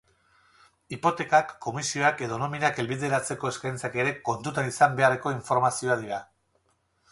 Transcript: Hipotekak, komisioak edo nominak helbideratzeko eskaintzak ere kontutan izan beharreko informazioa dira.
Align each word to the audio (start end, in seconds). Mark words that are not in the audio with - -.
Hipotekak, 0.95 1.51
komisioak 1.65 2.23
edo 2.29 2.39
nominak 2.45 2.81
helbideratzeko 2.83 3.51
eskaintzak 3.53 4.01
ere 4.05 4.15
kontutan 4.33 4.73
izan 4.73 4.99
beharreko 5.01 5.37
informazioa 5.37 6.03
dira. 6.05 6.23